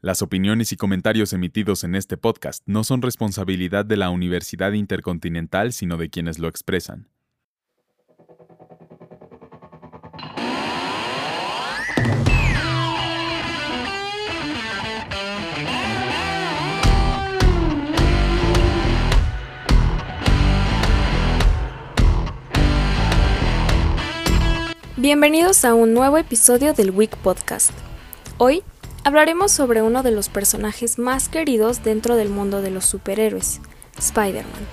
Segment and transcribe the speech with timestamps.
[0.00, 5.72] Las opiniones y comentarios emitidos en este podcast no son responsabilidad de la Universidad Intercontinental,
[5.72, 7.08] sino de quienes lo expresan.
[24.96, 27.72] Bienvenidos a un nuevo episodio del Week Podcast.
[28.36, 28.62] Hoy
[29.08, 33.58] hablaremos sobre uno de los personajes más queridos dentro del mundo de los superhéroes,
[33.98, 34.66] Spider-Man.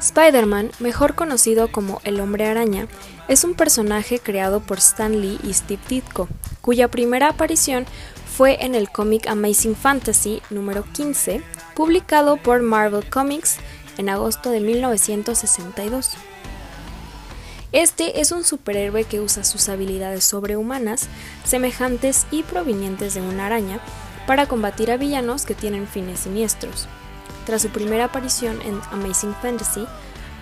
[0.00, 2.86] Spider-Man, mejor conocido como el Hombre Araña,
[3.26, 6.28] es un personaje creado por Stan Lee y Steve Ditko,
[6.60, 7.84] cuya primera aparición
[8.36, 11.42] fue en el cómic Amazing Fantasy número 15,
[11.74, 13.56] publicado por Marvel Comics
[13.98, 16.12] en agosto de 1962.
[17.72, 21.08] Este es un superhéroe que usa sus habilidades sobrehumanas,
[21.44, 23.80] semejantes y provenientes de una araña,
[24.26, 26.88] para combatir a villanos que tienen fines siniestros.
[27.44, 29.86] Tras su primera aparición en Amazing Fantasy,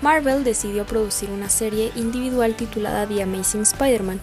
[0.01, 4.21] Marvel decidió producir una serie individual titulada The Amazing Spider-Man,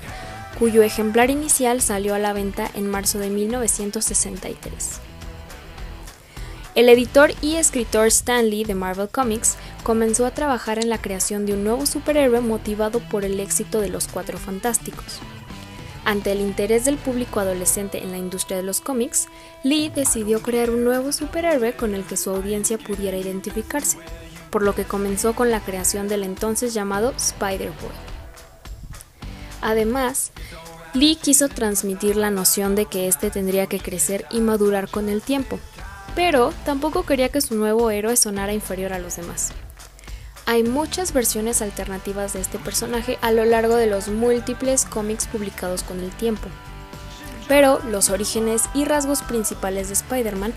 [0.59, 5.10] cuyo ejemplar inicial salió a la venta en marzo de 1963.
[6.73, 11.45] El editor y escritor Stan Lee de Marvel Comics comenzó a trabajar en la creación
[11.45, 15.19] de un nuevo superhéroe motivado por el éxito de los Cuatro Fantásticos.
[16.05, 19.27] Ante el interés del público adolescente en la industria de los cómics,
[19.63, 23.97] Lee decidió crear un nuevo superhéroe con el que su audiencia pudiera identificarse,
[24.49, 27.91] por lo que comenzó con la creación del entonces llamado Spider-Boy.
[29.61, 30.31] Además,
[30.93, 35.21] Lee quiso transmitir la noción de que éste tendría que crecer y madurar con el
[35.21, 35.59] tiempo,
[36.15, 39.51] pero tampoco quería que su nuevo héroe sonara inferior a los demás.
[40.45, 45.83] Hay muchas versiones alternativas de este personaje a lo largo de los múltiples cómics publicados
[45.83, 46.47] con el tiempo,
[47.47, 50.53] pero los orígenes y rasgos principales de Spider-Man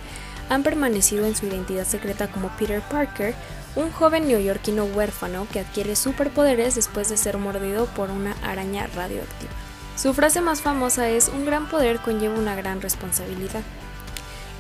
[0.49, 3.35] han permanecido en su identidad secreta como Peter Parker,
[3.77, 9.53] un joven neoyorquino huérfano que adquiere superpoderes después de ser mordido por una araña radioactiva.
[9.97, 13.63] Su frase más famosa es un gran poder conlleva una gran responsabilidad.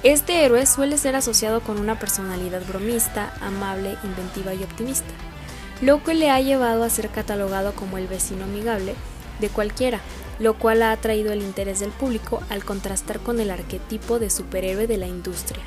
[0.04, 5.08] Este héroe suele ser asociado con una personalidad bromista, amable, inventiva y optimista,
[5.80, 8.96] lo que le ha llevado a ser catalogado como el vecino amigable
[9.40, 10.00] de cualquiera,
[10.38, 14.86] lo cual ha atraído el interés del público al contrastar con el arquetipo de superhéroe
[14.86, 15.62] de la industria.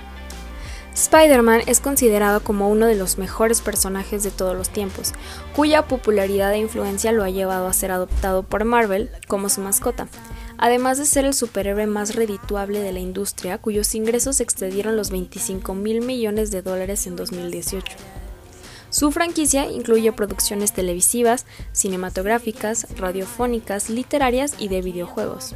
[0.94, 5.14] Spider-Man es considerado como uno de los mejores personajes de todos los tiempos,
[5.56, 10.08] cuya popularidad e influencia lo ha llevado a ser adoptado por Marvel como su mascota,
[10.58, 15.74] además de ser el superhéroe más redituable de la industria, cuyos ingresos excedieron los 25
[15.74, 17.96] mil millones de dólares en 2018.
[18.90, 25.56] Su franquicia incluye producciones televisivas, cinematográficas, radiofónicas, literarias y de videojuegos.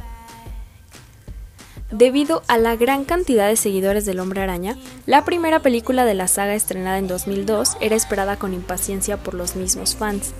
[1.90, 6.26] Debido a la gran cantidad de seguidores del Hombre Araña, la primera película de la
[6.26, 10.32] saga estrenada en 2002 era esperada con impaciencia por los mismos fans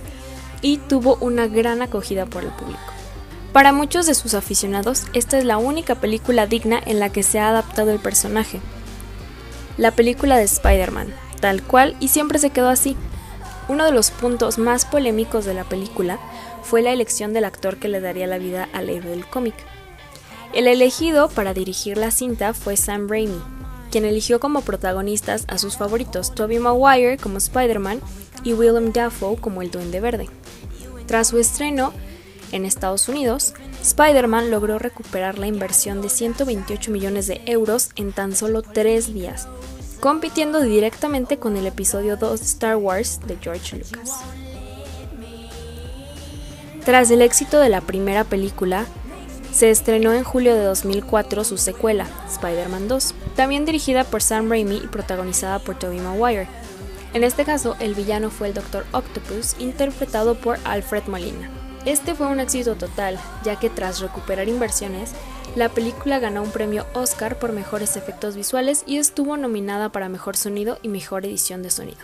[0.63, 3.02] y tuvo una gran acogida por el público.
[3.53, 7.37] Para muchos de sus aficionados, esta es la única película digna en la que se
[7.37, 8.59] ha adaptado el personaje.
[9.77, 12.97] La película de Spider-Man, tal cual y siempre se quedó así.
[13.69, 16.17] Uno de los puntos más polémicos de la película
[16.63, 19.53] fue la elección del actor que le daría la vida al héroe del cómic.
[20.53, 23.39] El elegido para dirigir la cinta fue Sam Raimi,
[23.91, 28.01] quien eligió como protagonistas a sus favoritos Tobey Maguire como Spider-Man
[28.43, 30.27] y Willem Dafoe como el Duende Verde.
[31.05, 31.93] Tras su estreno,
[32.53, 38.35] en Estados Unidos, Spider-Man logró recuperar la inversión de 128 millones de euros en tan
[38.35, 39.47] solo tres días,
[39.99, 44.11] compitiendo directamente con el episodio 2 de Star Wars de George Lucas.
[46.85, 48.85] Tras el éxito de la primera película,
[49.51, 54.77] se estrenó en julio de 2004 su secuela, Spider-Man 2, también dirigida por Sam Raimi
[54.77, 56.47] y protagonizada por Tobey Maguire.
[57.13, 58.85] En este caso, el villano fue el Dr.
[58.91, 61.62] Octopus, interpretado por Alfred Molina.
[61.85, 65.11] Este fue un éxito total, ya que tras recuperar inversiones,
[65.57, 70.37] la película ganó un premio Oscar por mejores efectos visuales y estuvo nominada para mejor
[70.37, 71.99] sonido y mejor edición de sonido.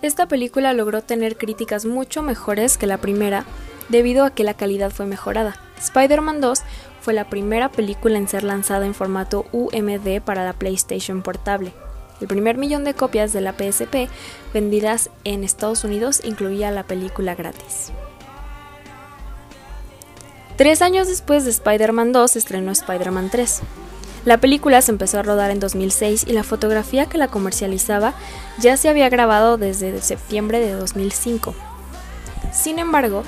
[0.00, 3.44] Esta película logró tener críticas mucho mejores que la primera
[3.90, 5.56] debido a que la calidad fue mejorada.
[5.78, 6.62] Spider-Man 2
[7.02, 11.72] fue la primera película en ser lanzada en formato UMD para la PlayStation Portable,
[12.20, 14.08] el primer millón de copias de la PSP
[14.52, 17.90] vendidas en Estados Unidos incluía la película gratis.
[20.56, 23.60] Tres años después de Spider-Man 2 estrenó Spider-Man 3.
[24.24, 28.14] La película se empezó a rodar en 2006 y la fotografía que la comercializaba
[28.58, 31.54] ya se había grabado desde septiembre de 2005.
[32.52, 33.24] Sin embargo,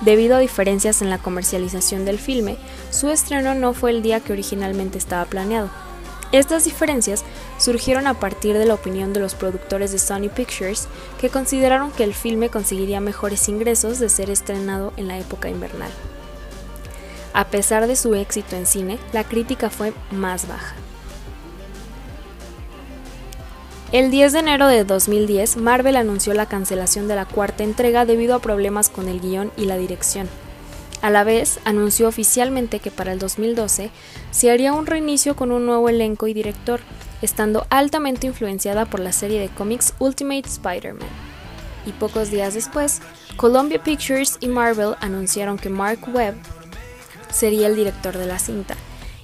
[0.00, 2.56] Debido a diferencias en la comercialización del filme,
[2.90, 5.68] su estreno no fue el día que originalmente estaba planeado.
[6.32, 7.24] Estas diferencias
[7.58, 10.86] surgieron a partir de la opinión de los productores de Sony Pictures,
[11.20, 15.90] que consideraron que el filme conseguiría mejores ingresos de ser estrenado en la época invernal.
[17.32, 20.74] A pesar de su éxito en cine, la crítica fue más baja.
[23.92, 28.36] El 10 de enero de 2010, Marvel anunció la cancelación de la cuarta entrega debido
[28.36, 30.28] a problemas con el guion y la dirección.
[31.02, 33.90] A la vez, anunció oficialmente que para el 2012
[34.30, 36.80] se haría un reinicio con un nuevo elenco y director,
[37.22, 41.08] estando altamente influenciada por la serie de cómics Ultimate Spider-Man.
[41.86, 43.00] Y pocos días después,
[43.36, 46.34] Columbia Pictures y Marvel anunciaron que Mark Webb
[47.32, 48.76] sería el director de la cinta,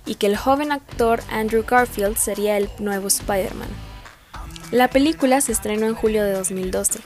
[0.06, 3.68] y que el joven actor Andrew Garfield sería el nuevo Spider-Man.
[4.70, 7.00] La película se estrenó en julio de 2012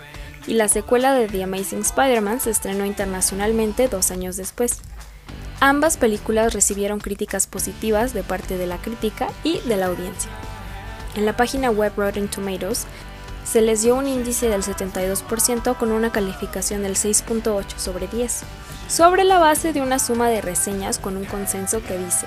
[0.50, 4.80] y la secuela de The Amazing Spider-Man se estrenó internacionalmente dos años después.
[5.60, 10.28] Ambas películas recibieron críticas positivas de parte de la crítica y de la audiencia.
[11.14, 12.86] En la página web Rotten Tomatoes
[13.44, 18.42] se les dio un índice del 72% con una calificación del 6.8 sobre 10,
[18.88, 22.26] sobre la base de una suma de reseñas con un consenso que dice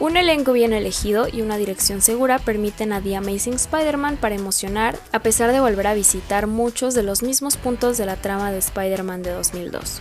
[0.00, 4.98] un elenco bien elegido y una dirección segura permiten a The Amazing Spider-Man para emocionar,
[5.12, 8.58] a pesar de volver a visitar muchos de los mismos puntos de la trama de
[8.58, 10.00] Spider-Man de 2002.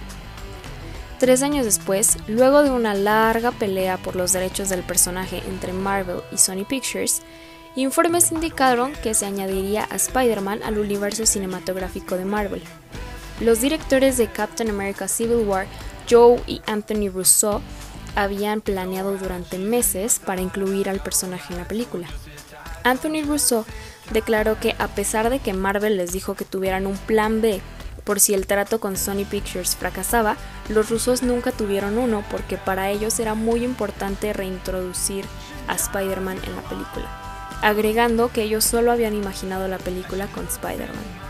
[1.19, 6.21] Tres años después, luego de una larga pelea por los derechos del personaje entre Marvel
[6.31, 7.21] y Sony Pictures,
[7.75, 12.63] informes indicaron que se añadiría a Spider-Man al universo cinematográfico de Marvel.
[13.41, 15.67] Los directores de Captain America Civil War,
[16.09, 17.61] Joe y Anthony Russo,
[18.15, 22.07] habían planeado durante meses para incluir al personaje en la película.
[22.83, 23.65] Anthony Russo
[24.11, 27.61] declaró que a pesar de que Marvel les dijo que tuvieran un plan B
[28.03, 30.35] por si el trato con Sony Pictures fracasaba,
[30.67, 35.25] los rusos nunca tuvieron uno porque para ellos era muy importante reintroducir
[35.67, 41.28] a Spider-Man en la película, agregando que ellos solo habían imaginado la película con Spider-Man.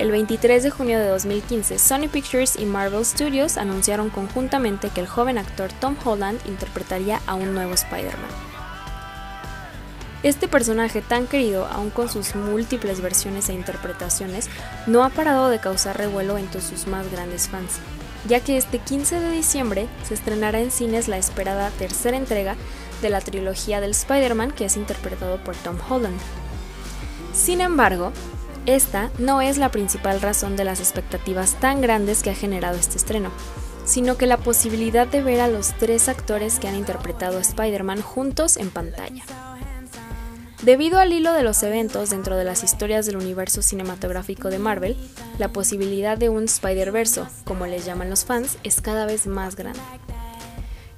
[0.00, 5.06] El 23 de junio de 2015, Sony Pictures y Marvel Studios anunciaron conjuntamente que el
[5.06, 8.30] joven actor Tom Holland interpretaría a un nuevo Spider-Man.
[10.22, 14.48] Este personaje tan querido, aun con sus múltiples versiones e interpretaciones,
[14.86, 17.78] no ha parado de causar revuelo entre sus más grandes fans,
[18.26, 22.56] ya que este 15 de diciembre se estrenará en cines la esperada tercera entrega
[23.02, 26.18] de la trilogía del Spider-Man que es interpretado por Tom Holland.
[27.34, 28.14] Sin embargo,
[28.66, 32.96] esta no es la principal razón de las expectativas tan grandes que ha generado este
[32.96, 33.30] estreno,
[33.84, 38.02] sino que la posibilidad de ver a los tres actores que han interpretado a Spider-Man
[38.02, 39.24] juntos en pantalla.
[40.62, 44.96] Debido al hilo de los eventos dentro de las historias del universo cinematográfico de Marvel,
[45.38, 49.80] la posibilidad de un Spider-Verso, como les llaman los fans, es cada vez más grande.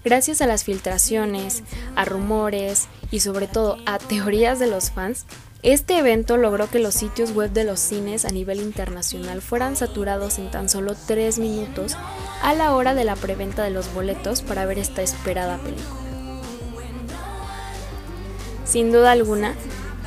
[0.05, 1.62] Gracias a las filtraciones,
[1.94, 5.26] a rumores y sobre todo a teorías de los fans,
[5.62, 10.41] este evento logró que los sitios web de los cines a nivel internacional fueran saturados
[10.41, 11.97] en tan solo 3 minutos
[12.43, 16.00] a la hora de la preventa de los boletos para ver esta esperada película.
[18.64, 19.55] Sin duda alguna,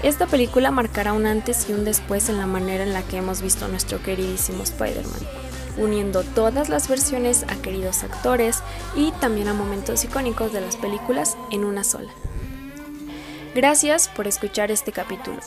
[0.04, 3.42] esta película marcará un antes y un después en la manera en la que hemos
[3.42, 5.22] visto a nuestro queridísimo Spider-Man,
[5.78, 8.58] uniendo todas las versiones a queridos actores
[8.94, 12.12] y también a momentos icónicos de las películas en una sola.
[13.56, 15.40] Gracias por escuchar este capítulo.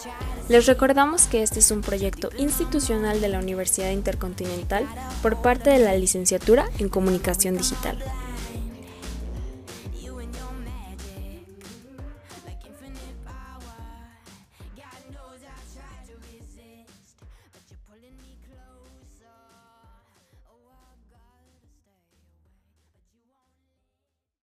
[0.48, 4.86] Les recordamos que este es un proyecto institucional de la Universidad Intercontinental
[5.20, 8.02] por parte de la Licenciatura en Comunicación Digital.